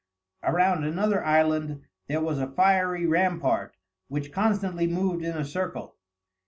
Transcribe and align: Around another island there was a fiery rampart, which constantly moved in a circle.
Around 0.41 0.83
another 0.83 1.23
island 1.23 1.83
there 2.07 2.21
was 2.21 2.39
a 2.39 2.47
fiery 2.49 3.05
rampart, 3.05 3.75
which 4.07 4.31
constantly 4.31 4.87
moved 4.87 5.23
in 5.23 5.37
a 5.37 5.45
circle. 5.45 5.95